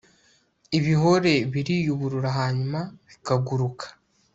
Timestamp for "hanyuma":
2.39-2.79